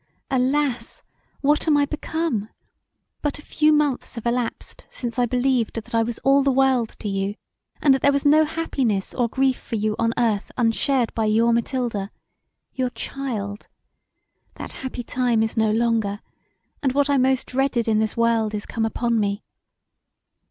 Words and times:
Alas! 0.31 1.03
What 1.41 1.67
am 1.67 1.77
I 1.77 1.85
become? 1.85 2.49
But 3.21 3.37
a 3.37 3.43
few 3.43 3.71
months 3.71 4.15
have 4.15 4.25
elapsed 4.25 4.87
since 4.89 5.19
I 5.19 5.27
believed 5.27 5.75
that 5.75 5.93
I 5.93 6.01
was 6.01 6.17
all 6.23 6.41
the 6.41 6.51
world 6.51 6.89
to 7.01 7.07
you; 7.07 7.35
and 7.83 7.93
that 7.93 8.01
there 8.01 8.11
was 8.11 8.25
no 8.25 8.43
happiness 8.45 9.13
or 9.13 9.29
grief 9.29 9.59
for 9.59 9.75
you 9.75 9.95
on 9.99 10.11
earth 10.17 10.51
unshared 10.57 11.13
by 11.13 11.25
your 11.25 11.53
Mathilda 11.53 12.09
your 12.73 12.89
child: 12.89 13.67
that 14.55 14.71
happy 14.71 15.03
time 15.03 15.43
is 15.43 15.55
no 15.55 15.69
longer, 15.69 16.19
and 16.81 16.93
what 16.93 17.07
I 17.07 17.17
most 17.19 17.45
dreaded 17.45 17.87
in 17.87 17.99
this 17.99 18.17
world 18.17 18.55
is 18.55 18.65
come 18.65 18.85
upon 18.87 19.19
me. 19.19 19.43